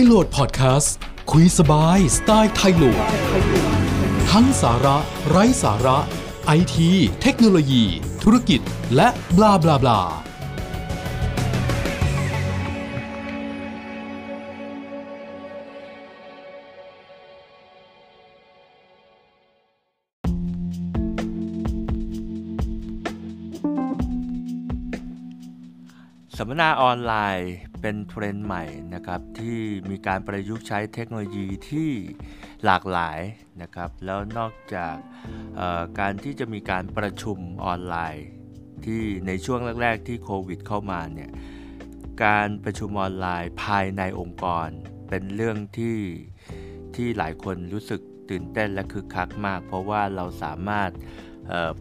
[0.00, 0.94] ยโหลดพอดแคสต์
[1.30, 3.04] คุยสบายสไตล์ไทยโหลด
[4.30, 4.96] ทั้งสาระ
[5.28, 5.98] ไร้สาระ
[6.46, 6.90] ไอที
[7.22, 7.84] เทคโนโลยี
[8.22, 8.60] ธุรกิจ
[8.96, 10.27] และบลาบลาบลา
[26.40, 28.64] สัมมนาออนไลน์เป็นเทรนด์ใหม่
[28.94, 31.90] นะครับที่มีการประยุกต์ใช้เทคโนโลยีที่
[32.64, 33.18] หลากหลาย
[33.62, 34.94] นะครับแล้วนอกจาก
[36.00, 38.26] การที่จะมีการประชุมออนไลน์
[38.84, 41.30] ที่ในช่วงแรก ๆ ที่โควิดเข้ามาเนี่ย
[42.24, 44.68] การประชุมออนไลน์ภายในองค์กร
[45.08, 45.98] เป็นเรื่องที่
[46.94, 48.00] ที่หลายคนรู้สึก
[48.30, 50.90] ตื่นเต้นและคึกคักมาก เพราะว่าเราสามารถ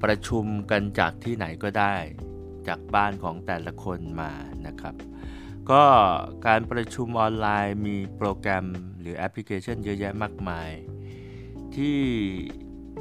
[0.03, 1.95] ประชุมกันจากที่ไหนก็ได้
[2.67, 4.31] จากบ้านของแต่ละคนมา
[4.77, 4.95] นะครับ
[5.71, 5.83] ก็
[6.47, 8.65] การประชุมออนไลน์มีโปรแกรม
[8.99, 10.71] หรือแอปพลิเคชันเยอะแยะมากมาย
[11.75, 11.99] ที่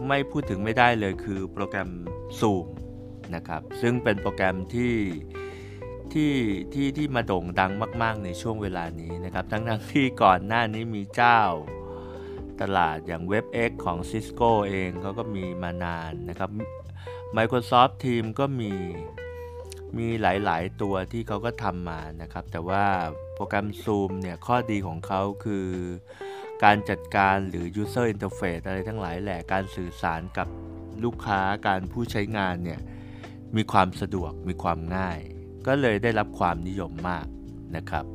[0.08, 1.90] ไม่พูดถึงไม่ได้เลยคือโปรแกรม
[2.40, 2.66] Zoom
[3.34, 4.94] นะครับ ซึ่งเป็นโปรแกรมที่
[6.12, 6.32] ที่
[6.72, 11.40] ที่ที่มาโด่งดังมาก ๆ ในช่วงเวลานี้นะครับ ทั้งทั้งๆที่ก่อนหน้านี้มีเจ้า
[12.60, 16.50] ตลาดอย่าง WebX ของ Cisco เองเขาก็มีมานานนะครับ
[17.36, 18.72] Microsoft Teams ก็มี
[19.98, 22.84] มีหลายๆ ตัวที่เขาก็ทำมานะครับ แต่ว่า
[23.34, 25.66] โปรแกรม Zoom เนี่ยข้อดีของเขาคือ
[26.64, 30.48] การจัดการหรือ User Interface อะไรทั้งหลายแหละการสื่อสารกับ
[31.04, 32.80] ลูกค้าการผู้ใช้งานเนี่ย
[33.56, 35.18] มีความสะดวกมีความง่าย
[35.66, 37.26] ก็เลยได้รับความนิยมมาก
[37.76, 38.06] นะครับ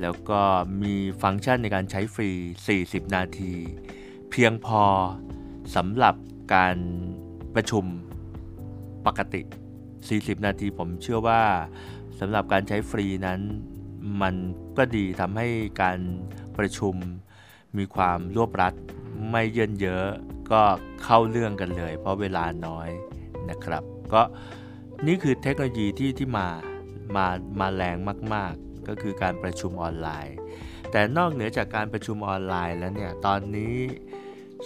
[0.00, 0.40] แล้วก็
[0.82, 2.30] มีฟังก์ชันในการใช้ฟรี
[2.72, 3.54] 40 นาที
[4.30, 4.82] เพียงพอ
[5.76, 6.14] สำหรับ
[6.54, 6.76] การ
[7.54, 7.84] ประชุม
[9.06, 9.42] ปกติ
[10.08, 11.42] 40 นาทีผมเชื่อว่า
[12.20, 13.40] สำหรับการใช้ฟรีนั้น
[14.22, 14.34] มัน
[14.76, 15.48] ก็ดีทำให้
[15.82, 15.98] การ
[16.58, 16.94] ประชุม
[17.78, 18.74] มีความรวบรัด
[19.30, 20.06] ไม่เยินเยอะ
[20.52, 20.62] ก็
[21.02, 22.88] เข้าเรื่องกันเลย เพราะเวลาน้อย
[23.50, 23.82] นะครับ
[24.12, 24.22] ก็
[25.06, 26.48] นี่คือเทคโนโลยีที่ที่มา
[27.16, 27.26] มา
[27.60, 27.96] มาแรง
[28.34, 30.36] มาก ๆ ก็คือการประชุมออนไลน์
[30.90, 33.76] แต่นอกเหนือจากการประชุมออนไลน์แล้วเนี่ยตอนนี้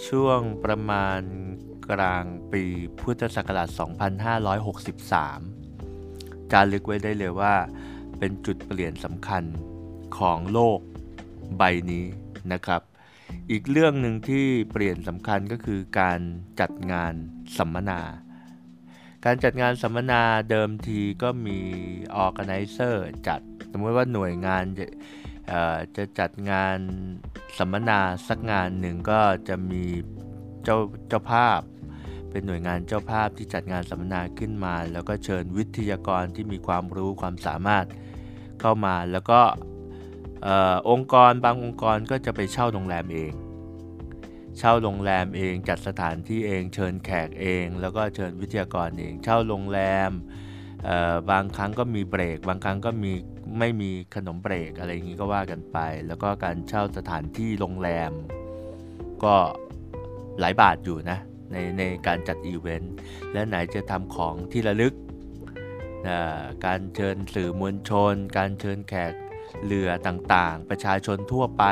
[0.08, 1.20] ช่วงประมาณ
[1.90, 2.62] กลางปี
[2.98, 3.68] พุทธศักราช
[4.94, 7.54] 2563 จารึกไว้ได้เลยว่า
[8.18, 9.42] เป็นจุดเปลี่ยนสำคัญ
[10.18, 10.78] ของโลก
[11.58, 12.04] ใบนี้
[12.52, 12.82] นะครับ
[13.50, 16.18] อีกเรื่องหนึ่งที่เปลี่ยนสำคัญก็คือการ
[16.60, 17.12] จัดงาน
[17.58, 18.00] สัมมนา
[19.24, 21.58] การจัดงานสัมมนาเดิมทีก็มี
[22.24, 22.96] organizer
[23.28, 24.86] จัด สมมติว่าหน่วยงานจะ
[25.96, 26.78] จะจัดงาน
[27.58, 29.84] สัมมนาสักงานหนึ่งก็จะมี
[30.64, 30.78] เจ้า
[31.08, 31.60] เจ้าภาพ
[32.30, 37.86] เป็นหน่วยงานเจ้าภาพที่จัดงานสัมมนาขึ้นมา แล้วก็เชิญวิทยากรที่มีความรู้ความสามารถ
[38.60, 39.40] เข้ามาแล้วก็
[40.46, 40.48] อ
[40.90, 43.32] องค์กรบางองค์กรก็จะไปเช่าโรงแรมเอง
[44.58, 50.10] เช่าโรงแรมเองจัดสถานที่เอง เชิญแขกเอง แล้วก็เชิญวิทยากรเอง เช่าโรงแรม
[51.30, 53.12] บางครั้งก็มีเบรก บางครั้งก็มี
[53.58, 58.12] ไม่มีขนมเบรกอะไรอย่างนี้ก็ว่ากันไป แล้วก็การเช่าสถานที่โรงแรม
[59.24, 59.34] ก็
[60.40, 61.18] หลายบาทอยู่นะ
[61.52, 62.94] ในในการจัดอีเวนต์
[63.32, 64.94] และไหนจะทำของที่ระลึก
[66.06, 66.18] นะ
[66.66, 69.12] การเชิญสื่อมวลชน การเชิญแขก
[69.66, 71.64] เรือต่างๆ ประชาชนทั่วไป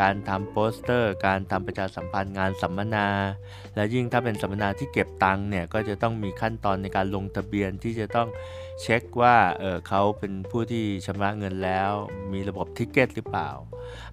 [0.00, 3.08] การทำโปสเตอร์ การทำประชาสัมพันธ์งานสัมมนา
[3.74, 8.28] และยิ่งถ้าเป็นสัมมนาที่เก็บตังค์เนี่ยก็จะต้องมีขั้นตอนในการลงทะเบียนที่จะต้อง
[8.82, 11.90] เช็คว่าเออเขาเป็นผู้ที่ชำระเงินแล้ว
[12.32, 13.50] มีระบบทิกเก็ตหรือเปล่า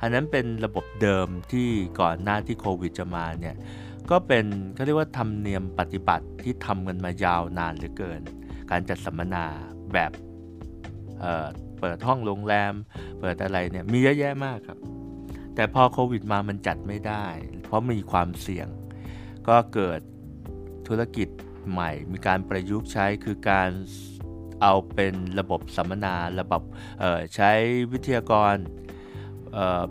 [0.01, 3.55] อันนั้นเป็นระบบเดิมที่ก่อนหน้าที่โควิดจะมาเนี่ย
[4.11, 8.21] ก็เป็นเขาเรียกว่าธรรมเนียมปฏิบัติที่ทำกันมายาวนานเหลือเกิน
[8.71, 9.45] การจัดสัมมนา
[9.93, 10.11] แบบ
[11.19, 12.73] เเปิดห้องโรงแรม
[13.19, 14.79] เปิดอะไรเนี่ยมีเยอะแยะมากครับ
[15.55, 17.25] แต่พอโควิดมามันจัดไม่ได้
[17.65, 18.67] เพราะมีความเสี่ยง
[19.47, 20.01] ก็เกิด
[20.87, 21.27] ธุรกิจ
[21.71, 23.69] ใหม่ มีการประยุกต์ใช้คือการ
[24.61, 26.63] เอาเป็นระบบสัมมนาระบบ
[27.35, 27.51] ใช้
[27.91, 28.55] วิทยากร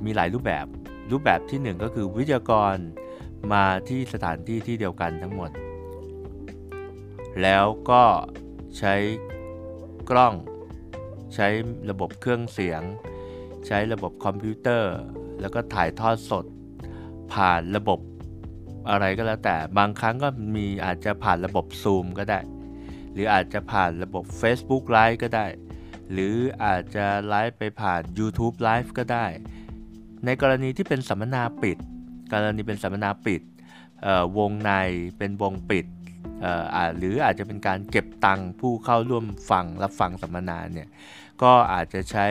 [0.05, 0.67] มีหลายรูปแบบ
[1.13, 2.77] รูปแบบที่หนึ่งก็คือวิทยากร
[3.53, 5.51] มาที่สถานที่ที่เดียวกันทั้งหมด
[7.43, 8.05] แล้วก็
[8.79, 8.95] ใช้
[10.11, 10.35] กล้อง
[11.35, 11.49] ใช้
[11.91, 12.83] ระบบเครื่องเสียง
[13.67, 14.95] ใช้ระบบคอมพิวเตอร์
[15.41, 16.45] แล้วก็ถ่ายทอดสด
[17.33, 18.01] ผ่านระบบ
[18.91, 22.41] อะไรก็แล้วแต่บางครั้งก็มีอาจจะผ่านระบบ Zoom ก็ได้
[23.13, 25.47] หรืออาจจะผ่านระบบ Facebook Live ก็ได้
[26.13, 29.27] หรืออาจจะไลฟ์ไปผ่าน YouTube Live ก็ได้
[30.25, 31.79] ในกรณีที่เป็นสัมมนาปิด
[32.33, 33.43] กรณีเป็นสัมมนาปิด
[34.39, 34.71] วงใน
[35.19, 35.87] เป็นวงปิด
[36.97, 40.89] หรืออาจจะเป็นการเก็บตังค์ผู้เข้าร่วมฟังรับฟังสัมมนาเนี่ย
[41.43, 42.29] ก็อาจจะใช้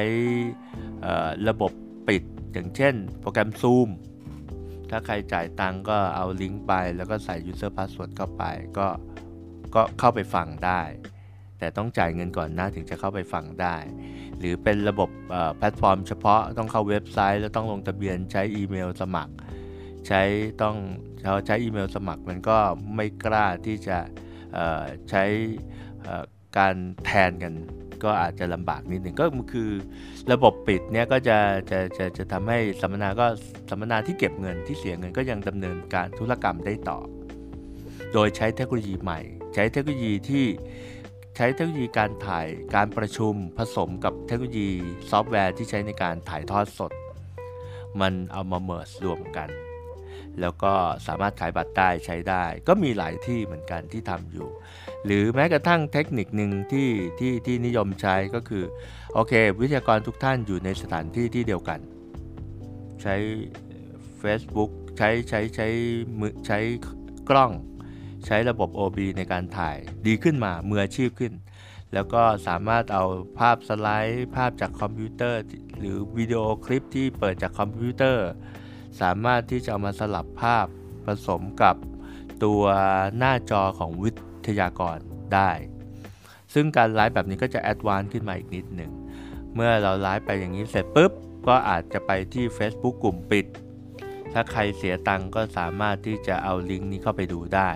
[1.48, 1.72] ระบบ
[2.08, 2.24] ปิด
[2.54, 3.90] อย่างเช่น โปรแกรม Zoom
[4.90, 8.44] ถ้าใครจ่ายตังก็เอาลิงก์ไป แล้วก็ใส่ User Password เข้าไป
[8.78, 8.88] ก็
[9.76, 10.82] ก็เข้าไปฟังได้
[11.60, 13.76] แต่ต้องจ่ายเงินก่อนนะถึงจะเข้าไปฟังได้
[14.40, 15.10] หรือเป็นระบบ
[15.58, 19.34] แพลตฟอร์มเฉพาะต้องเข้าเว็บไซต์ แล้วต้องลงทะเบียนใช้อีเมลสมัคร
[20.08, 20.22] ใช้
[20.62, 20.76] ต้อง
[21.24, 22.58] เราใช้อีเมลสมัครมันก็
[22.96, 23.98] ไม่กล้าที่จะ
[25.10, 25.24] ใช้
[26.58, 26.76] การ
[27.06, 27.54] แทนกัน
[28.04, 29.70] ก็อาจจะลำบากนิดหนึ่งก็คือ
[30.32, 31.38] ระบบปิดเนี่ยก็จะ
[31.72, 33.26] จะจะจะทำให้สัมมนาก็
[33.70, 37.00] สัมมนาที่เก็บเงินที่เสียเงินก็ยังดำเนินการธุรกรรมได้ต่อ
[38.14, 39.20] โดยใช้เทคโนโลยีใหม่
[39.54, 40.46] ใช้เทคโนโลยีที่
[41.36, 44.70] ใช้เทคโนโลยีการถ่ายการประชุมผสมกับเทคโนโลยี
[45.12, 46.92] ซอฟต์แวร์ที่ใช้ในการถ่ายทอดสด
[48.02, 49.50] มันเอามา merge รวมกัน
[50.42, 50.74] แล้วก็
[51.08, 54.48] สามารถขายบัตรได้ใช้ได้ ก็มีหลายที่เหมือนกันที่ทำอยู่
[55.06, 56.90] หรือแม้กระทั่งเทคนิคหนึ่งที่
[57.20, 58.64] ที่ที่นิยมใช้ก็คือ
[59.14, 61.80] โอเค วิทยากรทุกท่านอยู่ในสถานที่ที่เดียวกัน
[63.02, 63.16] ใช้
[64.22, 65.68] Facebook ใช้ใช้ใช้
[66.20, 66.60] มือใช้
[67.30, 67.52] กล้อง
[68.26, 71.34] ใช้ระบบ OB ในการถ่ายดีขึ้นมามืออาชีพขึ้น
[71.94, 73.04] แล้วก็สามารถเอา
[73.40, 75.42] ภาพสไลด์ ภาพจากคอมพิวเตอร์
[75.80, 78.28] หรือวิดีโอคลิปที่เปิดจากคอมพิวเตอร์
[79.02, 80.68] สามารถที่จะเอามาสลับภาพ
[81.06, 81.76] ผสมกับ
[82.44, 82.64] ตัว
[83.18, 84.12] หน้าจอของวิ
[84.48, 84.98] ทยากร
[85.34, 85.52] ได้
[86.54, 88.92] ซึ่งการไลฟ์แบบนี้ก็จะ advance ขึ้นมาอีกนิดหนึ่ง
[89.56, 91.12] เมื่อเราไลฟ์ไปอย่างนี้เสร็จปุ๊บ
[91.48, 93.46] ก็อาจจะไปที่ Facebook กลุ่มปิด
[94.34, 97.72] ถ้าใครเสียตังก็สามารถที่จะเอาลิงก์นี้เข้าไปดูได้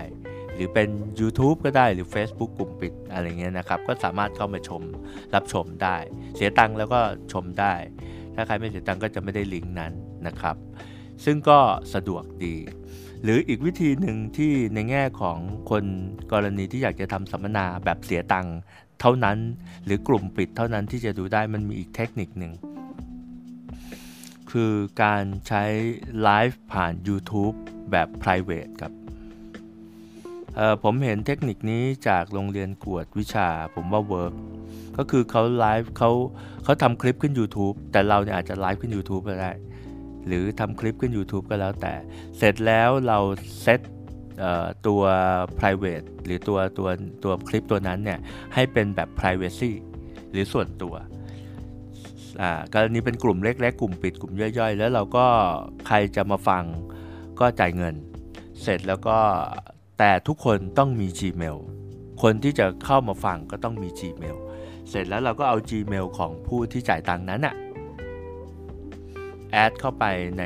[0.54, 0.88] หรือเป็น
[1.20, 4.82] YouTube ก็ได้หรือ Facebook กลุ่มปิดอะไรเงี้ยนะครับ ก็สามารถเข้ามาชม
[5.34, 5.96] รับชมได้
[6.36, 7.00] เสียตังแล้วก็
[7.32, 7.74] ชมได้
[8.34, 9.92] ถ้าใครไม่เสียตังก็จะไม่ได้ลิงก์นั้น
[10.26, 10.56] นะครับ
[11.24, 11.58] ซึ่งก็
[11.94, 12.56] สะดวกดี
[13.22, 15.38] หรืออีกวิธีหนึ่งที่ในแง่ของ
[15.70, 15.84] คน
[16.32, 18.58] กรณีที่อยากจะทำสัมมนาแบบเสียตังค์
[19.00, 19.38] เท่านั้น
[19.84, 22.52] หรือกลุ่มปิดเท่านั้นที่จะดูได้มันมีอีกเทคนิคหนึ่ง
[24.50, 24.72] คือ
[25.02, 25.64] การใช้
[26.22, 27.56] ไลฟ์ผ่าน YouTube
[27.90, 28.92] แบบ private ครับ
[30.82, 34.34] ผมเห็นเทคนิคนี้จากโรงเรียนกวดวิชาผมว่า work
[34.96, 36.10] ก็คือเขาไลฟ์เขา
[36.64, 39.52] เขาทำคลิปขึ้น YouTube แต่เราเนี่ยอาจจะไลฟ์ขึ้น YouTube ก็ได้
[40.26, 41.94] หรือทำคลิปขึ้น YouTube ก็แล้วแต่
[42.38, 43.18] เสร็จแล้วเรา
[43.62, 43.80] เซต
[44.86, 45.02] ตัว
[45.58, 46.88] private หรือตัวตัว
[47.24, 48.18] ตัวคลิปตัวนั้นเนี่ย
[48.54, 49.72] ให้เป็นแบบ privacy
[50.30, 50.94] หรือส่วนตัว
[52.74, 55.26] กรณีเป็นกลุ่มเล็กๆ กลุ่มปิดกลุ่มย่อยๆ แล้วเราก็
[55.86, 56.64] ใครจะมาฟัง
[57.40, 57.94] ก็จ่ายเงิน
[58.62, 59.18] เสร็จแล้วก็
[59.98, 61.58] แต่ทุกคนต้องมี Gmail
[62.22, 64.36] คนที่จะเข้ามาฟังก็ต้องมี Gmail
[64.90, 67.54] เสร็จแล้วเราก็เอา Gmail ของผู้ที่จ่ายตังค์นั้นอะ
[69.52, 70.04] แอดเข้าไป
[70.38, 70.42] ใน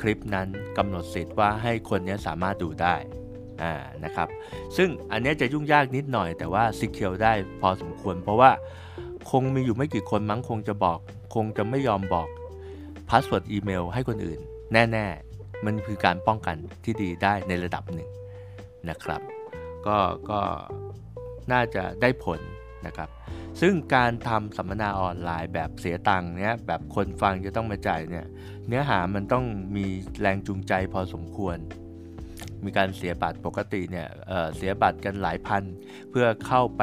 [0.00, 0.48] คลิปนั้น
[0.78, 2.96] กำหนดสิทธิ์ว่าให้คนนี้สามารถดูได้
[4.04, 4.28] นะครับ
[4.76, 8.50] ซึ่งอันนี้จะยุ่งยากนิดหน่อยแต่ว่า secure ได้พอสมควร เพราะว่า
[9.30, 10.98] คงมีอยู่ไม่กี่คนมั้งคงจะบอก
[11.34, 12.28] คงจะไม่ยอมบอก
[13.08, 14.40] password อีเมลให้คนอื่น
[14.72, 18.08] แน่ๆ มันคือการป้องกันที่ดีได้ในระดับหนึ่ง
[18.88, 19.20] นะครับ
[19.86, 19.98] ก็
[20.30, 20.40] ก็
[21.52, 22.40] น่าจะได้ผล
[22.86, 23.10] นะครับ
[23.60, 28.26] ซึ่งการทำสัมมนาออนไลน์แบบเสียตังค์เนี้ยแบบคนฟังจะต้องมาจ่ายเนี่ย
[28.66, 29.44] เนื้อหามันต้อง
[29.76, 29.86] มี
[30.20, 31.58] แรงจูงใจพอสมควร
[32.64, 35.62] มีการเสียบัตรปกติเนี่ยเเสียบัตรกันหลายพัน
[36.10, 36.82] เพื่อเข้าไป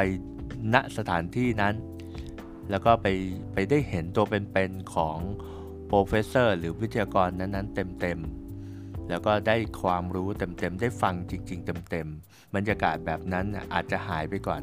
[0.73, 1.75] ณสถานที่นั้น
[2.69, 3.07] แล้วก็ไป
[3.53, 5.17] ไปได้เห็นตัวเป็นๆของ
[5.87, 8.42] โปรเฟสเซอร์ หรือวิทยากรนั้นๆ เต็มๆ
[9.09, 14.61] แล้วก็ได้ความรู้เต็มๆ ได้ฟังจริง ๆ เต็มๆ บรรยากาศแบบนั้นอาจจะหายไปก่อน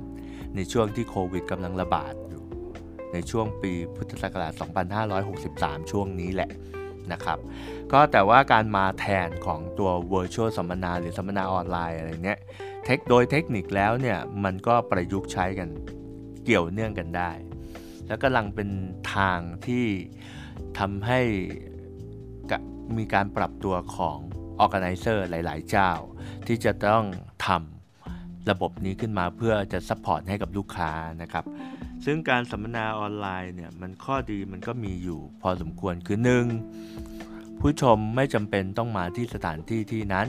[0.57, 2.43] ในช่วงที่โควิดกำลังระบาดอยู่
[3.13, 4.53] ในช่วงปีพุทธศักราช
[5.23, 6.51] 2563 ช่วงนี้แหละ
[7.13, 7.39] นะครับ
[7.93, 12.39] ก็แต่ว่าการมาแทนของตัว virtual สัมมนา หรือสัมมนาออนไลน์อะไรเนี้ย
[12.85, 15.69] เทคโดยเทคนิคแล้วเนี่ยมันก็ประยุกต์ใช้กัน
[16.45, 17.31] เกี่ยวเนื่องกันได้
[18.07, 18.69] แล้วกำลังเป็น
[19.15, 19.87] ทางที่
[20.79, 21.21] ทำให้
[22.99, 24.19] มีการปรับตัวของ
[24.65, 25.91] organizer หลาย ๆ เจ้า
[26.47, 27.05] ที่จะต้อง
[27.47, 31.45] ทำระบบนี้ขึ้นมาเพื่อจะ support ให้กับลูกค้านะครับ
[32.05, 36.19] ซึ่งการสัมมนาออนไลน์เนี่ยมันข้อดีมันก็มีอยู่พอสมควรคือ
[36.91, 37.61] 1.
[37.61, 40.27] ผู้ชมไม่จำเป็นต้องมาที่สถานที่ที่นั้น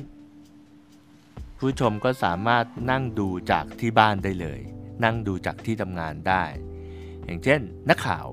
[1.60, 4.60] ผู้ชมก็สามารถนั่งดูจากที่บ้านได้เลย
[5.04, 6.44] นั่งดูจากที่ทำงานได้
[7.26, 8.28] อย่างเช่น นักข่าว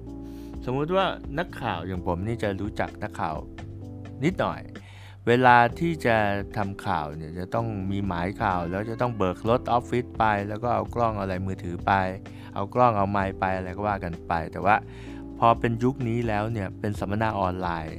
[0.64, 1.06] สมมุติว่า
[1.38, 3.36] นักข่าวอย่างผมนี่จะรู้จักนักข่าว
[4.24, 4.60] นิดหน่อย
[5.28, 6.16] เวลาที่จะ
[6.56, 11.92] ทำข่าวเนี่ยจะต้องมีหมายข่าว แล้วจะต้องเบิกรถออฟฟิศไป แล้วก็เอากล้องอะไรมือถือไป
[12.54, 14.76] เอากล้องเอาไมค์ไปอะไรก็ว่ากันไป แต่ว่า
[15.38, 17.98] พอเป็นยุคนี้แล้วเนี่ยเป็นสัมมนาออนไลน์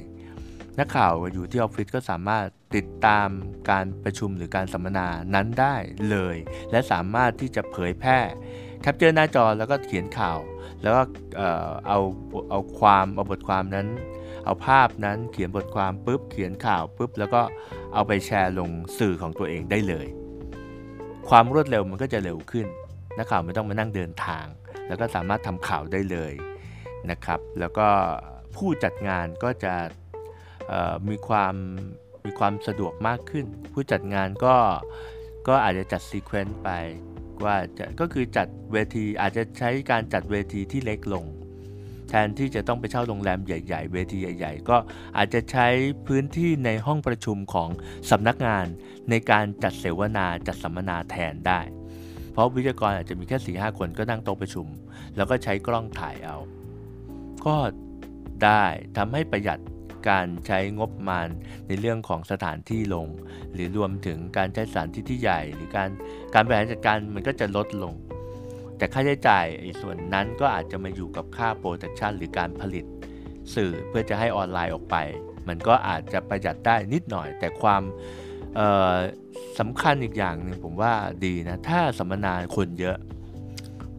[0.78, 2.44] นักข่าวอยู่ที่ออฟฟิศก็สามารถ
[2.76, 3.28] ติดตาม
[3.70, 5.76] การประชุมหรือการสัมมนานั้นได้
[6.10, 6.36] เลย
[6.70, 8.18] และสามารถที่จะเผยแพร่
[8.82, 10.38] capture หน้าจอแล้วก็เขียนข่าว
[10.82, 11.02] แล้วก็
[11.36, 11.98] เออเอา
[12.50, 13.86] เอาความเอาบทความนั้น
[14.44, 17.42] เอาภาพนั้นเขียนบทความปุ๊บเขียนข่าวปุ๊บแล้วก็
[17.94, 20.06] เอาไปแชร์ลงสื่อของตัวเองได้เลย
[21.28, 22.66] ความรวดเร็วมันก็จะเร็วขึ้น
[23.18, 24.46] นักข่าวไม่ต้องมานั่งเดินทาง
[24.88, 26.32] แล้วก็สามารถทำข่าวได้เลย
[27.10, 27.88] นะครับ แล้วก็
[28.56, 29.74] ผู้จัดงานก็จะ
[31.08, 31.54] มีความ
[32.24, 34.56] มีความสะดวกมากขึ้น ผู้จัดงานก็
[35.48, 36.68] ก็อาจจะจัดซีเควนต์ไป
[37.44, 41.24] ว่าจะก็คือจัดเวทีอาจจะใช้การจัดเวทีที่เล็กลง
[42.10, 44.76] แทนที่จะต้องไปเช่าโรงแรมใหญ่ๆ เวทีใหญ่ ๆ ก็
[45.16, 45.66] อาจจะใช้
[46.06, 47.68] พื้นที่ในห้องประชุมของ
[48.10, 48.64] สำนักงาน
[49.10, 51.60] ในการจัดเสวนาจัดสัมมนาแทนได้
[52.32, 54.66] เพราะวิทยากรอาจจะมีแค่4-5 คนก็นั่งโต๊ะประชุม
[55.16, 56.38] แล้วก็ใช้กล้องถ่ายเอา
[57.46, 57.56] ก็
[58.44, 58.64] ได้
[58.96, 59.58] ทำให้ประหยัด
[60.08, 61.28] การใช้งบประมาณ
[61.68, 63.06] ในเรื่องของสถานที่ลง
[63.52, 65.90] หรือรวมถึงการใช้สถานที่ที่ใหญ่ หรือการ
[66.34, 67.94] การบริหารจัดการมันก็จะลดลง
[68.80, 69.46] แต่ค่าใช้จ่าย
[69.80, 72.84] ส่วนนั้นก็อาจจะมาอยู่กับค่า production หรือการผลิต
[73.54, 74.96] สื่อเพื่อจะให้ออนไลน์ออกไป
[75.48, 77.82] มันก็อาจจะประหยัดได้นิดหน่อย แต่ความ
[79.58, 80.92] สำคัญอีกอย่างหนึ่งผมว่า
[81.24, 82.96] ดีนะ ถ้าสัมมนาคนเยอะ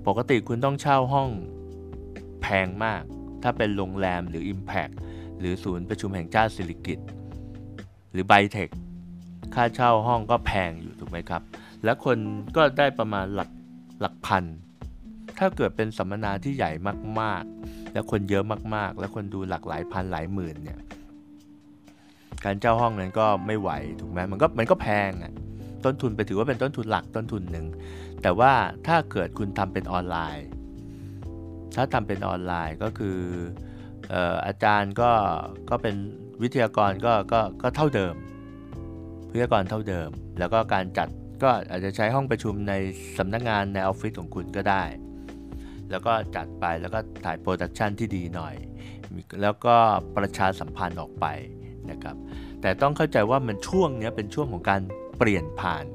[0.07, 1.29] ปกติคุณต้องเช่าห้อง
[2.41, 3.01] แพงมาก
[3.43, 4.93] ถ้าเป็นโรงแรมหรือ Impact
[5.39, 6.99] หรือศูนย์ประชุมแห่งชาติสิริกิต
[8.11, 8.69] หรือไบเทค
[9.55, 11.41] ค่าเช่าห้องก็แพงอยู่ถูกไหมครับ
[11.83, 12.17] และคน
[12.55, 13.49] ก็ได้ประมาณหลัก
[14.01, 14.43] หลักพัน
[15.43, 16.71] ถ้าเกิดเป็นสัมมนาที่ใหญ่
[17.21, 18.43] มากๆ และคนเยอะ
[18.75, 20.79] มากๆ และคนดูหลักหลายพันหลายหมื่นเนี่ย
[22.43, 23.69] การเช่าห้องนั้นก็ไม่ไหว
[23.99, 25.33] ถูกไหมมันก็มันก็แพงอะ
[25.85, 27.65] ต้นทุนไปถือว่าเป็นต้นทุนหลักต้นทุนหนึ่ง
[28.21, 28.51] แต่ว่า
[28.87, 30.47] ถ้าเกิดคุณทำเป็นออนไลน์
[31.75, 33.17] ถ้าทำเป็นออนไลน์ก็คือ
[34.11, 35.11] ออาจารย์ก็
[35.69, 35.95] ก็เป็น
[36.41, 38.15] วิทยากรก็ก็ก็เท่าเดิม
[39.31, 41.07] วิทยากรเท่าเดิม แล้วก็การจัด
[41.43, 42.73] ก็อาจจะใช้ห้องประชุมใน
[43.17, 44.83] สำนักงานในออฟฟิศของคุณก็ได้
[45.91, 48.55] แล้วก็จัดไปแล้วก็ถ่าย production ที่ดีหน่อย
[49.41, 49.75] แล้วก็
[50.17, 51.25] ประชาสัมพันธ์ออกไป
[51.91, 52.15] นะครับ
[52.61, 54.81] แต่ต้องเข้าใจว่ามันช่วงนี้เป็นช่วงของการ
[55.17, 55.85] เปลี่ยนผ่าน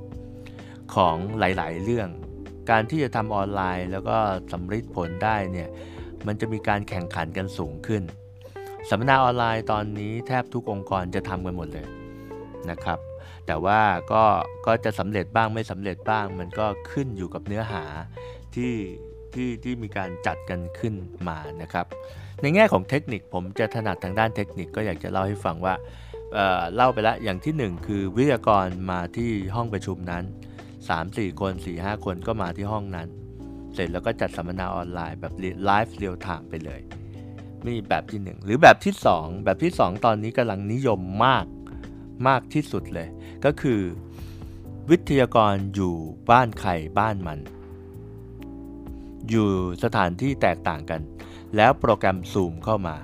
[0.95, 2.09] ของหลาย ๆ เรื่อง
[2.71, 4.17] การที่จะทำออนไลน์แล้วก็
[4.53, 5.69] สัมฤทธิ์ผลได้เนี่ย
[6.27, 8.03] มันจะมีการแข่งขันกันสูงขึ้น
[8.89, 11.87] สัมมนาออนไลน์ตอนนี้แทบทุกองค์กรจะทำกันหมดเลย
[12.71, 12.99] นะครับ
[13.47, 13.81] แต่ว่า
[14.13, 14.25] ก็
[14.67, 17.85] ก็จะสำเร็จบ้างไม่สำเร็จบ้าง มันก็ขึ้นอยู่กับเนื้อหา
[18.55, 18.73] ที่
[19.37, 20.95] ที่ที่มีการจัดกันขึ้น
[21.29, 21.87] มานะครับ
[22.43, 25.75] ในแง่ของเทคนิคผมจะถนัดทางด้านเทคนิคก็อยากจะเล่าให้ฟังว่า
[26.33, 30.25] เเล่าไปแล้วอย่างที่ 1 คือวิทยากรมาที่ห้องประชุมนั้น
[30.83, 33.09] 3-4 คน 4-5 คนก็มาที่ห้องนั้น
[33.75, 35.33] เสร็จแล้วก็จัดสัมมนาออนไลน์แบบ
[35.65, 36.81] live real time ไปเลย
[37.67, 41.47] นี่แบบที่ 1 หรือแบบที่ 2 แบบที่ 2 ตอนนี้กำลังนิยมมาก
[42.29, 43.09] มากที่สุดเลย
[43.45, 43.81] ก็คือ
[44.91, 45.95] วิทยากรอยู่
[46.31, 47.39] บ้านใครบ้านมัน
[49.31, 49.49] อยู่
[49.85, 51.01] สถานที่แตกต่างกัน
[51.57, 52.97] แล้วโปรแกรม Zoom เข้ามา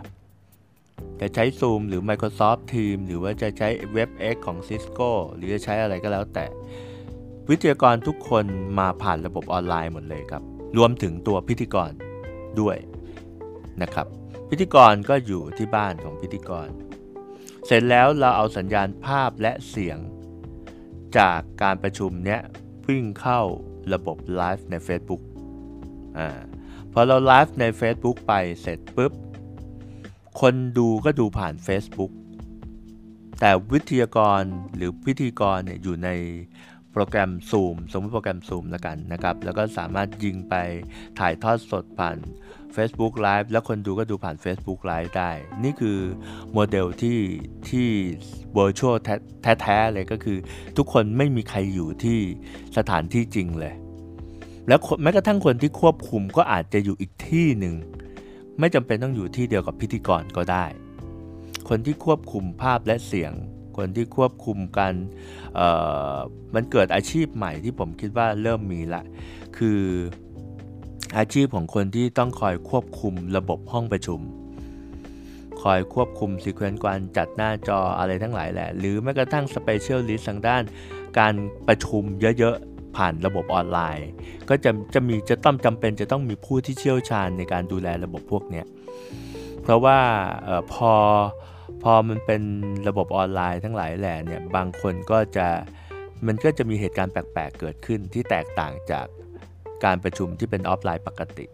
[1.21, 6.47] จะใช้ Zoom หรือ Microsoft Teams หรือว่าจะใช้ WebEx ของ Cisco หรือจะใช้อะไรก็แล้วแต่
[7.51, 8.45] วิทยากรทุกคน
[8.79, 10.43] มาผ่านระบบออนไลน์หมดเลยครับ
[10.77, 11.91] รวมถึงตัวพิธีกร
[12.61, 12.77] ด้วย
[13.83, 14.07] นะครับ
[14.51, 16.69] พิธีกรก็อยู่ที่บ้านของพิธีกร
[17.67, 19.99] เสร็จแล้วเราเอาสัญญาณภาพและเสียง
[21.19, 22.41] จากการประชุมเนี้ย
[22.87, 23.41] วิ่งเข้า
[23.93, 25.23] ระบบไลฟ์ใน Facebook
[26.19, 26.29] อ่า
[26.93, 29.13] พอเราไลฟ์ใน Facebook ไปเสร็จปุ๊บ
[30.41, 32.13] คนดูก็ดูผ่าน Facebook
[33.41, 34.43] แต่วิทยากร
[34.77, 36.11] หรือพิธีกรเนี่ยอยู่ใน
[36.93, 40.55] โปรแกรม Zoom สมมติโปรแกรม Zoom แล้วกันนะครับ แล้วก็สามารถยิงไป
[41.19, 42.17] ถ่ายทอดสดผ่าน
[42.77, 45.31] Facebook Live แล้วคนดูก็ดูผ่าน Facebook Live ได้
[45.65, 45.99] นี่คือ
[46.53, 47.21] โมเดลที่
[47.69, 47.89] ที่
[48.59, 48.97] virtual
[49.43, 50.39] แท้ๆเลยก็คือ
[50.77, 52.19] ทุกคนไม่มีใครอยู่ที่
[52.77, 53.75] สถานที่จริงเลย
[54.69, 57.75] แล้วแม้กระทั่งคนที่ควบคุมก็อาจจะอยู่อีกที่หนึ่ง
[58.59, 60.65] ไม่จำเป็นต้องอยู่ที่เดียวกับพิธีกรก็ได้
[61.69, 63.33] คนที่ควบคุมภาพและเสียง
[63.77, 64.95] คนที่ควบคุมการ
[66.55, 69.03] มันเกิดอาชีพใหม่ที่ผมคิดว่าเริ่มมีละ
[69.57, 69.81] คือ
[71.19, 74.21] อาชีพของคนที่ต้องคอยควบคุมระบบห้องประชุม
[75.63, 80.63] คอยควบคุม sequence การจัดหน้าจออะไรทั้งหลายแหละ หรือแม้กระทั่ง specialist ทางด้าน
[81.19, 81.35] การ
[81.69, 84.09] ประชุมเยอะๆ ผ่านระบบออนไลน์
[84.49, 88.63] ก็จะจะมีจะต้องจำเป็นจะต้องมีผู้ที่เชี่ยวชาญในการดูแลระบบพวกนี้
[89.63, 89.99] เพราะว่า
[90.47, 90.93] ออพอ
[91.83, 92.43] พอมันเป็น
[92.89, 95.47] ระบบออนไลน์ทั้งหลายแหล่เนี่ยบางคนก็จะ
[96.27, 99.07] มันก็จะมีเหตุการณ์แปลกๆเกิดขึ้นที่แตกต่างจาก
[99.85, 101.47] การประชุมที่เป็นออฟไลน์ปกติ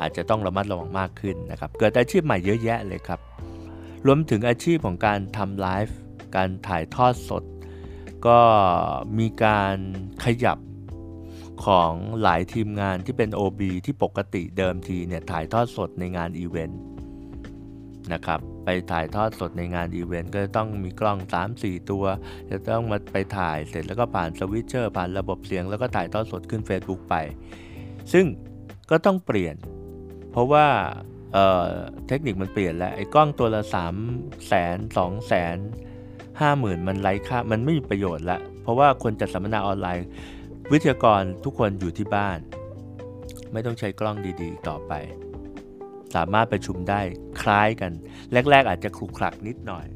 [0.00, 3.20] อาจจะต้องระมัดระวังมากขึ้นนะครับ เกิดอาชีพใหม่เยอะแยะเลยครับ
[4.06, 5.96] รวมถึงอาชีพของการทำไลฟ์
[6.36, 7.42] การถ่ายทอดสด
[8.26, 8.40] ก็
[9.18, 9.76] มีการ
[10.24, 10.58] ขยับ
[11.64, 16.80] ของหลายทีมงานที่เป็น OB ที่ปกติเดิมทีเนี่ยถ่ายทอดสดในงานอีเวนต์
[18.12, 21.18] นะครับไปถ่ายทอดสดในงานอีเวนต์ก็จะต้องมีกล้อง
[21.54, 22.04] 3-4 ตัว
[22.50, 27.14] จะต้องมาไปถ่ายเสร็จแล้วก็ผ่าน switcher ผ่านระบบเสียงแล้วก็ถ่ายทอดสดขึ้น Facebook ไป
[28.12, 28.26] ซึ่ง
[28.90, 29.56] ก็ต้องเปลี่ยน
[30.30, 30.66] เพราะว่า
[31.32, 35.56] เเทคนิคมันเปลี่ยนแล้วไอ้กล้องตัวละ 3 0 0แสน2 0 0แสน
[36.42, 40.06] ห้าหมื่นมันไร้ค่ามันไม่มีประโยชน์ละ เพราะว่าคนจัดสัมมนาออนไลน์
[40.72, 42.38] วิทยากรทุกคนอยู่ที่บ้าน
[43.52, 44.92] ไม่ต้องใช้กล้องดีๆ ต่อไป
[46.14, 47.00] สามารถประชุมได้
[47.42, 47.92] คล้ายกัน
[48.50, 49.86] แรก ๆ อาจจะคลุกคลักนิดหน่อย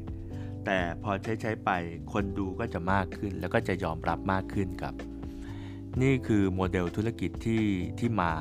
[0.65, 1.69] แต่พอใช้ใช้ไป
[2.13, 4.95] คนดูก็จะมากขึ้น แล้วก็จะยอมรับมากขึ้นครับ
[6.01, 7.63] นี่คือโมเดลธุรกิจที่
[7.99, 8.33] ที่มา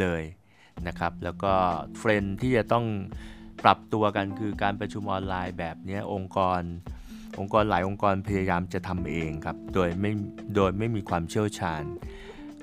[0.00, 0.22] เลย
[0.86, 1.52] นะครับ แล้วก็
[1.96, 2.86] เทรนที่จะต้อง
[3.64, 6.60] ปรับตัวกันคือการประชุมออนไลน์แบบนี้องค์กร
[7.38, 10.12] องค์กรหลายองค์กรพยายามจะทำเองครับ โดยไม่
[10.54, 11.82] โดยไม่มีความเชี่ยวชาญ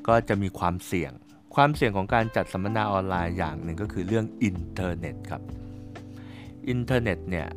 [0.08, 1.12] ก็จะมีความเสี่ยง
[1.56, 5.42] ความเสี่ยงของการจัดสัมมนาออนไลน์อย่างหนึ่งก็คือเรื่องอินเทอร์เน็ตครับ
[6.70, 7.48] อินเทอร์เน็ตเนี่ย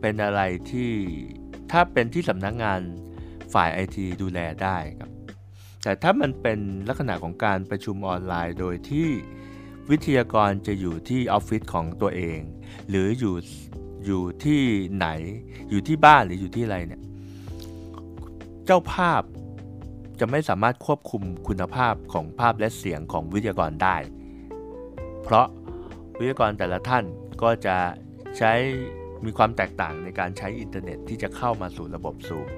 [0.00, 0.90] เป็นอะไรที่
[1.72, 2.80] ถ้าเป็นที่สำนักงาน
[3.54, 5.10] ฝ่ายไอทีดูแลได้ครับ
[5.82, 6.58] แต่ถ้ามันเป็น
[6.88, 9.08] ลักษณะของการประชุมออนไลน์ โดยที่
[9.90, 12.38] วิทยากรจะอยู่ที่ออฟฟิศของตัวเอง
[12.88, 13.34] หรืออยู่
[14.06, 14.62] อยู่ที่
[14.94, 15.08] ไหน
[15.70, 17.02] อยู่ที่บ้านหรืออยู่ที่อะไรเนี่ย
[18.66, 19.22] เจ้าภาพ
[20.20, 23.96] จะไม่สามารถควบคุมคุณภาพของภาพและเสียงของวิทยากรได้
[25.22, 25.46] เพราะ
[26.18, 27.04] วิทยากรแต่ละท่าน
[27.42, 27.76] ก็จะ
[28.38, 28.52] ใช้
[29.24, 32.48] มีความแตกต่างในการใช้อินเทอร์เน็ตที่จะเข้ามาสู่ระบบซูม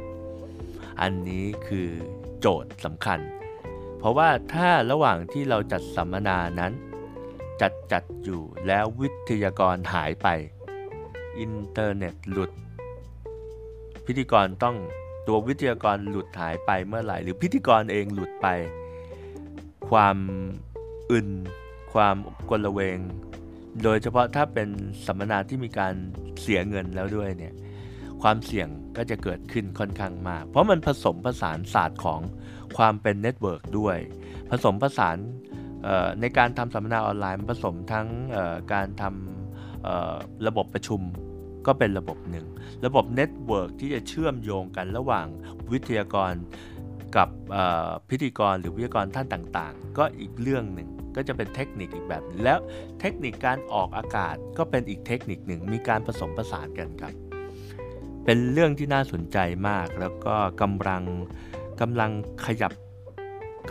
[1.00, 1.88] อันนี้คือ
[2.40, 3.19] โจทย์สำคัญ
[3.99, 6.73] เพราะว่าถ้าระหว่างที่เราจัดสัมมนานั้น
[7.61, 10.28] จัดจัดอยู่แล้ววิทยากรหายไป
[11.38, 12.50] อินเทอร์เน็ตหลุด
[14.07, 14.76] พิธีกรต้อง
[15.26, 18.47] ตัววิทยากรหลุดหายไปเมื่อไหร่ หรือพิธีกรเองหลุดไป
[19.90, 20.16] ความ
[21.11, 21.28] อึน
[21.92, 22.16] ความ
[22.50, 22.99] กลเวง
[23.83, 24.68] โดยเฉพาะถ้าเป็น
[25.07, 25.95] สัมมนาที่มีการ
[26.40, 27.54] เสียเงินแล้วด้วยเนี่ย
[28.23, 32.21] ความเสี่ยงก็จะเกิดขึ้นค่อนข้างมาก เพราะมันผสมผสานศาสตร์ของ
[32.76, 33.99] ความเป็น network ด้วย
[34.50, 35.17] ผสมผสาน
[36.21, 38.06] ในการทำสัมมนาออนไลน์ผสมทั้ง
[38.73, 41.00] การทำระบบประชุม
[41.69, 42.47] ก็เป็นระบบหนึ่ง
[42.87, 45.26] ระบบ network ที่จะเชื่อมโยงกันระหว่าง
[45.73, 46.33] วิทยากร
[47.17, 47.28] กับ
[48.09, 52.59] พิธีกรหรือวิทยากรท่านต่างๆ ก็อีกเรื่องหนึ่งก็จะเป็นเทคนิคอีกแบบแล้ว
[53.00, 57.15] เทคนิคการออกอากาศก็เป็นอีกเทคนิคหนึ่งมีการผสมผสานกันครับ
[58.25, 61.02] เป็นเรื่องที่น่าสนใจมากแล้วก็กำลัง
[61.81, 62.11] กำลัง
[62.47, 62.73] ขยับ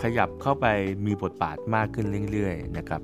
[0.03, 0.65] ขยับเข้าไป
[1.05, 3.01] มีบทบาทมากขึ้นเรื่อยๆนะครับ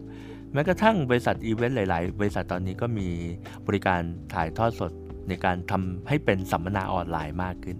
[0.53, 3.09] แม้กระทั่งบริษัทอีเวนต์หลาย ๆ บริษัทตอนนี้ก็มี
[3.67, 4.01] บริการ
[4.33, 4.91] ถ่ายทอดสด
[5.27, 7.77] ในการทำให้เป็นสัมมนาออนไลน์มากขึ้น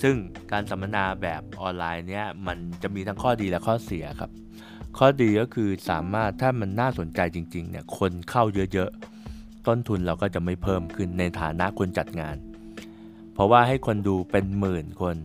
[0.00, 0.14] ซึ่ง
[0.52, 4.30] การสัมมนาแบบออนไลน์เนี้ยมันจะมีทั้งข้อดีและข้อเสียครับ
[4.98, 8.90] ข้อดีก็คือสามารถถ้ามันน่าสนใจจริง ๆ เนี่ยคนเข้าเยอะ
[9.28, 12.36] ๆ ต้นทุนเราก็จะไม่เพิ่มขึ้นในฐานะคนจัดงาน
[13.34, 15.16] เพราะว่าให้คนดูเป็นหมื่นคน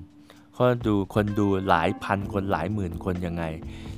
[0.58, 3.44] คนดูคนดูหลายพันคนหลายหมื่นคนยังไง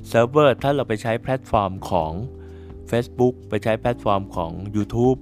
[0.08, 2.12] เซิร์ฟเวอร์ถ้าเราไปใช้แพลตฟอร์มของ
[2.90, 5.18] Facebook ไปใช้แพลตฟอร์มของ YouTube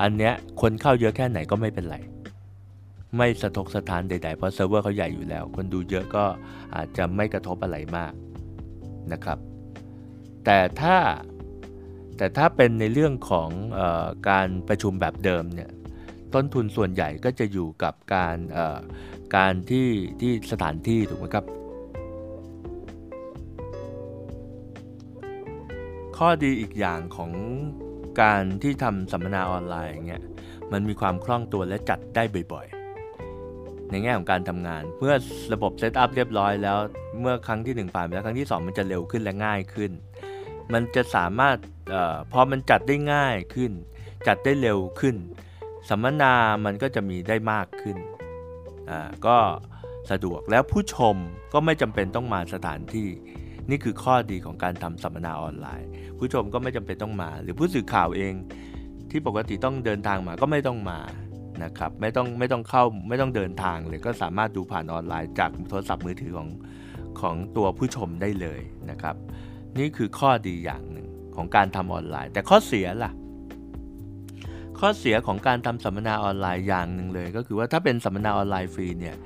[0.00, 1.96] อันเนี้ยคนเข้าเยอะแค่ไหนก็ไม่เป็นไร
[3.16, 6.24] ไม่สะทกสะท้านใดๆ เพราะเซิร์ฟเวอร์เขาใหญ่อยู่แล้ว คนดูเยอะก็
[6.74, 8.12] อาจจะไม่กระทบอะไรมาก
[9.12, 9.38] นะครับ
[10.44, 10.96] แต่ถ้า
[12.16, 15.70] แต่ถ้าเป็นในเรื่องของออการประชุมแบบเดิมเนี่ย
[16.34, 18.36] ต้นทุนส่วนใหญ่ก็จะอยู่กับการ
[19.36, 19.88] การที่
[20.20, 21.44] ที่สถานที่ถูกไหมครับ
[26.16, 27.32] ข้อดีอีกอย่างของ
[28.22, 30.22] การที่ทำสัมมนาออนไลน์อย่างเงี้ย
[30.72, 35.14] มันมีความคล่องตัวและจัดได้บ่อยๆ ในแง่ของการทำงาน เมื่อ
[35.52, 36.78] ระบบ setup เรียบร้อยแล้ว
[37.20, 39.90] เมื่อครั้งที่ 1 ผ่านไปแล้วครั้งที่ 2 มันจะเร็วขึ้นและง่ายขึ้น
[40.72, 41.56] มันจะสามารถ
[41.94, 43.72] ออพอมันจัดได้ง่ายขึ้น
[44.26, 45.16] จัดได้เร็วขึ้น
[45.88, 47.96] สัมมนามันก็จะมีได้มากขึ้น
[48.90, 49.36] อ่าก็
[50.10, 51.16] สะดวกแล้วผู้ชม
[51.52, 53.08] ก็ไม่จำเป็นต้องมาสถานที่
[53.70, 58.34] นี่คือข้อดีของการทำสัมมนาออนไลน์ ผู้ชมก็ไม่จำเป็นต้องมา หรือผู้สื่อข่าวเอง
[59.10, 61.00] ที่ปกติต้องเดินทางมาก็ไม่ต้องมา
[61.64, 66.48] นะครับไม่ต้องไม่ต้องเข้าไม่ต้องเดินทางเลยก็สามารถดูผ่านออนไลน์จากโทรศัพท์มือถือของ
[67.20, 69.16] ของตัวผู้ชมได้เลยนะครับ
[69.78, 73.12] นี่คือข้อดีอย่างหนึ่งของการทำออนไลน์ แต่ข้อเสียล่ะ
[74.80, 79.16] ข้อเสียของการทำสัมมนาออนไลน์อย่างหนึ่งเลย ก็คือว่าถ้าเป็นสัมมนาออนไลน์ฟรีเนี่ย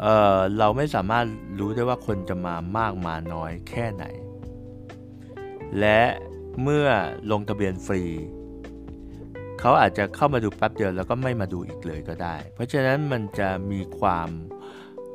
[0.00, 1.26] เเราไม่สามารถ
[1.58, 4.04] รู้ได้ว่าคนจะมามากมาน้อยแค่ไหน
[5.80, 6.00] และ
[6.62, 6.86] เมื่อ
[7.30, 8.02] ลงทะเบียนฟรี
[9.60, 14.28] เขาอาจจะเข้ามาดูแป๊บเดียวแล้วก็ไม่มาดูอีกเลยก็ได้ เพราะฉะนั้นมันจะมีความ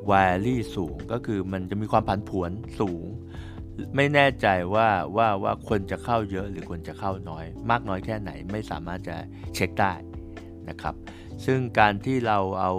[0.10, 3.06] วารี่สูงก็คือมันจะมีความผันผวนสูง
[3.96, 4.88] ไม่แน่ใจว่า
[5.18, 9.16] ว่าว่าคนจะเข้าเยอะหรือคนจะเข้าน้อย มากน้อยแค่ไหนไม่สามารถจะ
[9.56, 9.94] เช็คได้
[10.70, 10.96] นะครับ
[11.46, 12.72] ซึ่งการที่เราเอา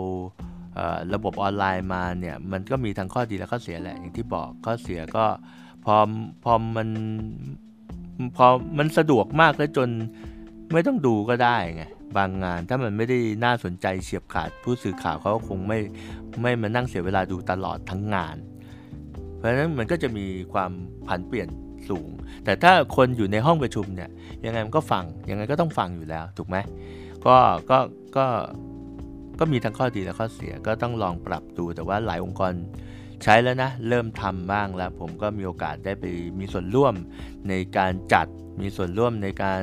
[1.15, 5.27] ระบบออนไลน์มาเนี่ยมันก็มีทั้งข้อดีและข้อเสียแหละอย่างที่บอกข้อเสียก็
[5.85, 5.97] พอ
[6.45, 6.89] พอมัน
[8.37, 8.47] พอ
[8.79, 9.89] มันสะดวกมากแล้วจน
[10.73, 11.85] ไม่ต้องดูก็ได้ไง
[12.17, 15.79] บางงานถ้ามันไม่ได้น่าสนใจเฉียบขาดผู้สื่อข่าวเขาก็คงไม่
[16.43, 18.37] ไม่มานั่งเสียเวลาดูตลอดทั้งงาน
[19.39, 20.71] เพราะฉะนั้นมันก็จะมีความ
[21.09, 21.49] ผันเปลี่ยน
[21.89, 22.09] สูง
[22.45, 24.11] แต่ถ้าคนอยู่ในห้องประชุมเนี่ย
[24.45, 26.57] ยังไงมันก็ฟังยังไงก็ต้องฟังอยู่แล้วถูกไหม
[27.27, 27.37] ก็
[27.71, 27.79] ก็
[28.17, 28.27] ก็
[29.39, 32.53] ก็มีทั้งข้อดีและข้อเสียก็ต้องลองปรับดูแต่ว่าหลายองค์กร
[33.23, 36.05] ใช้แล้วนะ เริ่มทำบ้างแล้ว ผมก็มีโอกาสได้ไป
[36.39, 36.95] มีส่วนร่วม
[37.49, 38.27] ในการจัด
[38.61, 39.63] มีส่วนร่วมในการ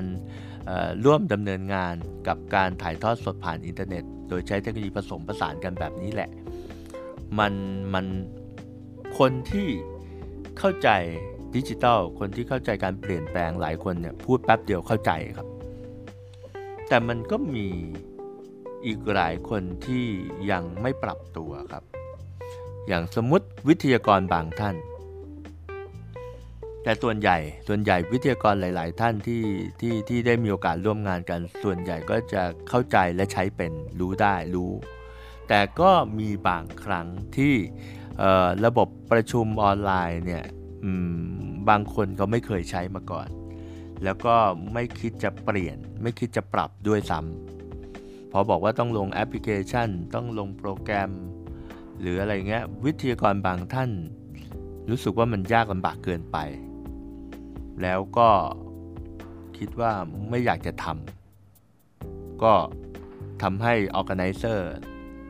[1.06, 1.96] ร่วมดำเนินงาน
[2.28, 6.30] กับการถ่ายทอดสดผ่านอินเทอร์เน็ต โดยใช้เทคโนโลยีผสมผสานกันแบบนี้แหละ
[7.40, 7.54] มัน
[7.94, 8.06] มัน
[9.17, 9.67] คนที่
[10.60, 10.89] เข้าใจ
[11.56, 15.47] ดิจิทัลคนที่เข้าใจการเปลี่ยนแปลงหลายคนเนี่ยพูดแป๊บเดียวเข้าใจครับ
[16.88, 17.67] แต่มันก็มี
[18.86, 20.06] อีกหลายคนที่
[20.51, 21.84] ยังไม่ปรับตัวครับ
[22.88, 24.75] อย่างสมมติวิทยากรบางท่าน
[26.84, 29.43] แต่ส่วนใหญ่ส่วนใหญ่วิทยากรหลาย ๆ ท่านที่
[29.80, 34.71] ที่ที่ได้มีโอกาสร่วมงานกัน ส่วนใหญ่ก็จะเข้าใจและใช้เป็นรู้ได้รู้
[35.49, 37.56] แต่ก็มีบางครั้งที่
[38.65, 40.45] ระบบประชุมออนไลน์เนี่ย
[41.69, 43.28] บางคนก็ไม่เคยใช้มาก่อน
[44.04, 44.36] แล้วก็
[44.73, 51.12] ไม่คิดจะเปลี่ยน ไม่คิดจะปรับด้วยซ้ำพอบอกว่าต้องลงแอปพลิเคชัน ต้องลงโปรแกรม
[52.01, 53.91] หรืออะไรเงี้ยวิทยากรบางท่าน
[54.89, 56.38] รู้สึกว่ามันยากลำบากเกินไป
[57.82, 58.30] แล้วก็
[59.58, 59.91] คิดว่า
[60.30, 62.54] ไม่อยากจะทำก็
[63.41, 64.60] ทำให้ organizer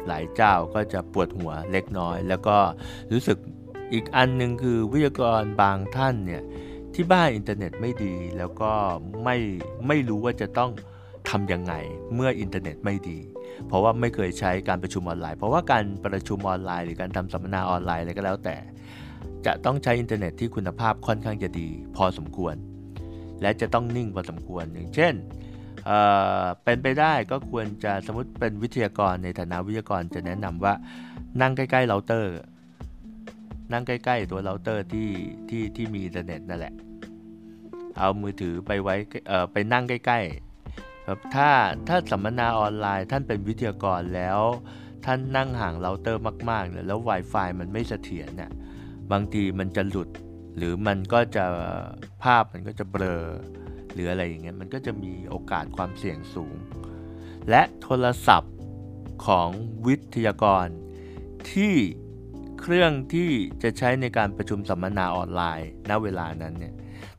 [0.08, 2.58] หลายเจ้าก็จะปวดหัวเล็กน้อย แล้วก็
[3.12, 3.38] รู้สึก
[3.94, 6.44] อีกอันหนึ่งคือวิทยากรบางท่านเนี่ย
[6.94, 8.72] ที่บ้านอินเทอร์เน็ตไม่ดี แล้วก็
[9.24, 9.38] ไม่
[9.88, 10.72] ไม่รู้ว่าจะต้อง
[11.30, 11.74] ทำยังไง
[12.16, 13.20] เมื่ออินเทอร์เน็ตไม่ดี
[13.68, 18.56] เพราะว่าไม่เคยใช้การประชุมออนไลน์ เพราะว่าการประชุมออนไลน์หรือการทำสัมมนาออนไลน์อะไรก็แล้วแต่
[19.46, 22.56] จะต้องใช้อินเทอร์เน็ตที่คุณภาพค่อนข้างจะดี พอสมควร
[23.42, 25.14] และจะต้องนิ่งพอสมควรอย่างเช่น
[25.86, 30.74] เเป็นไปได้ก็ควรจะสมมติเป็นวิทยากรในฐานะวิทยากรจะแนะนำว่า
[31.42, 32.36] นั่งใกล้ๆเราเตอร์
[33.72, 35.10] นั่งใกล้ๆตัวเราเตอร์ที่
[35.50, 36.74] ที่ที่มีอินเทอร์เน็ตนั่นแหละ
[37.98, 38.96] เอามือถือไปไว้
[39.54, 41.50] ไปนั่งใกล้ๆถ้า
[41.88, 44.40] ถ้าสัมมนาออนไลน์ท่านเป็นวิทยากรแล้ว
[45.06, 48.52] ท่านนั่งห่างเราเตอร์มากๆเนี่ยแล้ว Wi-Fi มันไม่เสถียรเนี่ย
[49.12, 50.10] บางทีมันจะหลุด
[50.58, 51.46] หรือมันก็จะ
[52.24, 53.22] ภาพมันก็จะเบลอ
[53.96, 56.56] หรืออะไรอย่างเงี้ยมันก็จะมีโอกาสความเสี่ยงสูง
[57.50, 58.56] และโทรศัพท์
[59.28, 59.50] ของ
[59.88, 60.68] วิทยากร
[61.52, 61.74] ที่
[62.62, 63.30] เครื่องที่
[63.64, 66.74] จะใช้ในการประชุมสัมมนาออนไลน์ ณเวลานั้นเนี่ย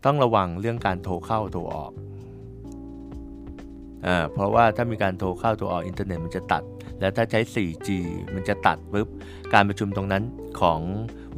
[0.04, 1.92] ต้องระวังเรื่องการโทรเข้าโทรออก
[4.02, 6.62] เเพราะว่าถ้ามีการโทรเข้าโทรออกอินเทอร์เน็ตมันจะตัด
[7.00, 7.88] แล้วถ้าใช้ 4G
[8.34, 9.08] มันจะตัดปุ๊บ
[9.54, 10.22] การประชุมตรงนั้น
[10.60, 10.80] ของ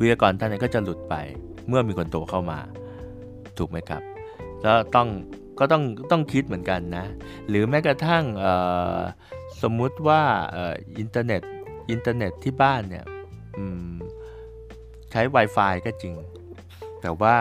[0.00, 1.14] วิทยากรท่านนั้นก็จะหลุดไป
[1.68, 2.58] เมื่อมีคนโตเข้ามา
[3.58, 4.02] ถูกไหมครับ
[4.62, 5.08] แล้วต้อง
[5.58, 7.06] ก็ต้องต้องคิดเหมือนกันนะ
[7.48, 8.24] หรือแม้กระทั่ง
[9.62, 10.22] สมมุติว่า
[10.98, 11.42] อินเทอร์เน็ต
[11.90, 13.04] อินเทอร์เน็ตที่บ้านเนี่ย
[15.10, 16.14] ใช้ Wi-Fi ก็จริง
[17.00, 17.36] แต่ว่า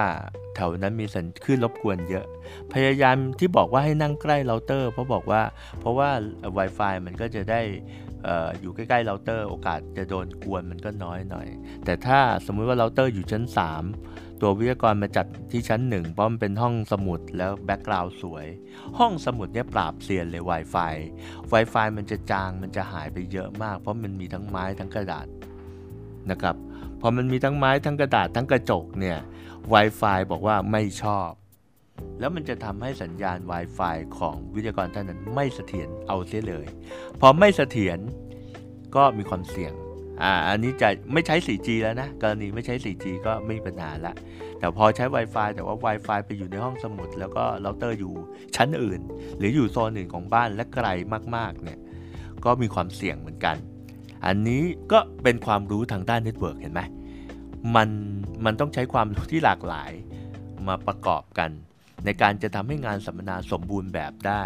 [0.55, 2.25] แถวนั้นมีสัญคลื่นรบกวนเยอะ
[2.73, 5.41] พยายามที่บอกว่าให้นั่งใกล้เราเตอร์ เพราะบอกว่า
[5.79, 6.09] เพราะว่า
[6.57, 7.61] Wi-Fi มันก็จะได้
[8.61, 11.47] อยู่ใกล้ๆเราเตอร์ โอกาสจะโดนกวนมันก็น้อยหน่อย
[11.85, 13.43] แต่ถ้าสมมุติว่าเราเตอร์อยู่ชั้น
[13.85, 18.45] 3 ตัววิทยากรมาจัดที่ชั้น1เพราะมันเป็นห้องสมุดแล้ว background สวย
[18.99, 20.93] ห้องสมุดเนี่ยปราบเซียนเลย Wi-Fi
[21.53, 25.27] Wi-Fi มันจะจางมันจะหายไปเยอะมาก เพราะมันมีทั้งไม้ทั้งกระดาษ
[26.31, 26.55] นะครับ
[27.01, 29.17] พอมันมีทั้งไม้ทั้งกระดาษทั้งกระจกเนี่ย
[29.73, 31.29] Wi-Fi บอกว่าไม่ชอบ
[32.19, 36.65] แล้วมันจะทำให้สัญญาณ Wi-Fi ของวิทยากรท่านนั้นไม่เสถียรเอาเสียเลย
[37.19, 37.99] พอไม่เสถียร
[38.95, 39.73] ก็มีความเสี่ยง
[40.23, 44.13] อ่าอันนี้จะไม่ใช้ 4G แล้วนะกรณีไม่ใช้ 4G ก็ไม่มีปัญหาละ
[44.59, 48.13] แต่พอใช้ Wi-Fi แต่ว่า Wi-Fi ไปอยู่ในห้องสมุด แล้วก็เราเตอร์อยู่
[48.55, 49.01] ชั้นอื่น
[49.37, 50.87] หรืออยู่โซนอื่นของบ้านและไกล
[51.35, 51.79] มากๆเนี่ย
[52.45, 53.55] ก็มีความเสี่ยงเหมือนกัน
[54.25, 56.81] อันนี้ก็เป็นความรู้ทางด้าน network เห็นไหม
[57.75, 57.89] มัน
[58.45, 59.91] มันต้องใช้ความรู้ที่หลากหลาย
[60.67, 61.49] มาประกอบกัน
[62.05, 64.43] ในการจะทำให้งานสัมมนาสมบูรณ์แบบได้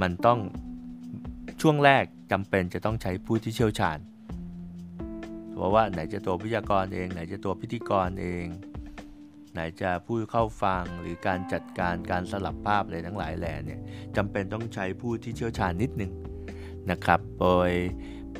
[0.00, 0.38] มันต้อง
[1.60, 3.98] ช่วงแรกจำเป็นจะต้องใช้ผู้ที่เชี่ยวชาญ
[5.58, 8.46] เพราะว่าไหนจะตัววิทยากรเอง ไหนจะตัวพิธีกรเอง
[9.54, 13.80] ไหนจะผู้เข้าฟังหรือการจัดการการสลับภาพอะไรทั้งหลายแหล่เนี่ย
[14.16, 16.12] จำเป็นต้องใช้ผู้ที่เชี่ยวชาญนิดนึง
[16.90, 17.70] นะครับโดย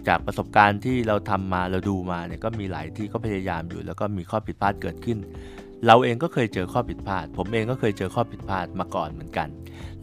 [0.09, 5.19] จากประสบการณ์ที่เราทำมาเราดูมาเนี่ยก็มีหลายที่ก็พยายามอยู่ แล้วก็มีข้อผิดพลาดเกิดขึ้น
[5.87, 9.49] เราเองก็เคยเจอข้อผิดพลาด ผมเองก็เคยเจอข้อผิดพลาดมาก่อนเหมือนกัน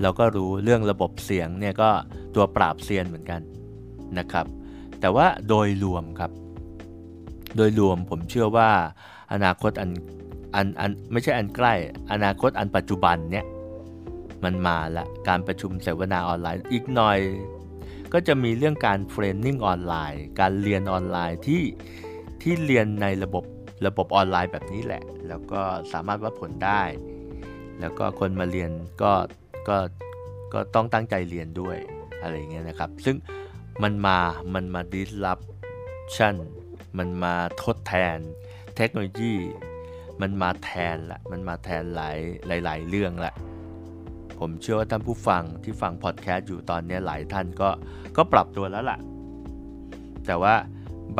[0.02, 1.90] เราก็รู้เรื่องระบบเสียงเนี่ยก็
[2.36, 3.42] ตัวปราบเซียนเหมือนกัน
[4.20, 4.46] นะครับ
[5.00, 6.32] แต่ว่าโดยรวมครับ
[7.56, 8.70] โดยรวมผมเชื่อว่า
[9.34, 9.90] อนาคตอัน
[10.56, 11.74] อันอันไม่ใช่อันใกล้
[12.12, 13.46] อนาคตอันปัจจุบันเนี่ย
[14.44, 17.20] มันมาละการประชุมเสวนาออนไลน์อีกหน่อย
[18.14, 21.64] ก็จะมีเรื่องการเทรนนิ่งออนไลน์ การเรียนออนไลน์ที่
[22.42, 23.44] ที่เรียนในระบบ
[23.88, 25.62] ระบบออนไลน์แบบนี้แหละ แล้วก็
[25.94, 26.84] สามารถวัดผลได้
[27.80, 29.14] แล้วก็คนมาเรียนก็
[29.68, 29.78] ก็
[30.54, 31.78] ก็ต้องตั้งใจเรียนด้วย
[32.22, 33.16] อะไรเงี้ยนะครับ ซึ่ง
[33.84, 34.18] มันมา
[34.54, 36.36] มันมา disruption
[36.98, 38.18] มันมาทดแทน
[38.76, 39.36] เทคโนโลยี
[40.22, 42.10] มันมาแทนละมันมาแทนหลา
[42.62, 43.34] ยหลายๆเรื่องละ
[44.40, 47.70] ผมเชื่อว่าท่านผู้ฟังที่ฟังพอดแคสต์อยู่ตอนนี้หลายท่านก็
[48.18, 49.00] ก็ปรับตัวแล้วล่ะ
[50.26, 50.56] แต่ว่า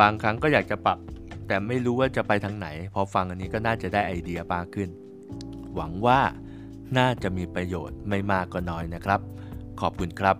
[0.00, 0.98] บางครั้งก็อยากจะปรับ
[1.46, 4.88] แต่ไม่รู้ว่าจะไปทางไหน พอฟังอันนี้ก็น่าจะได้ไอเดียมากขึ้น
[5.74, 6.20] หวังว่า
[6.98, 9.20] น่าจะมีประโยชน์ไม่มากก็น้อยนะครับ
[9.80, 10.36] ขอบคุณครับ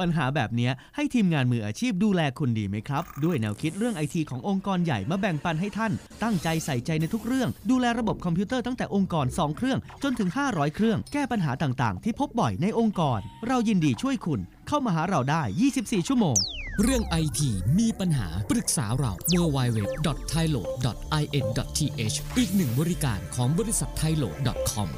[0.00, 15.42] ปัญหาแบบนี้ให้ทีมงานมืออาชีพดูแลคุณดีไหมครับ ด้วยแนวคิดเรื่องไอทีขององค์กรใหญ่มาแบ่งปันให้ท่าน ตั้งใจใส่ใจในทุกเรื่อง ดูแลระบบคอมพิวเตอร์ตั้งแต่องค์กร 2 เครื่อง จนถึง 500 เครื่อง แก้ปัญหาต่างๆ ที่พบบ่อยในองค์กร เรายินดีช่วยคุณ เข้ามาหาเราได้
[15.74, 16.38] 24 ชั่วโมง
[16.82, 24.88] เรื่องไอทีมีปัญหาปรึกษาเรา www.thailo.in.th อีกหนึ่งบริการของบริษัท thailo.com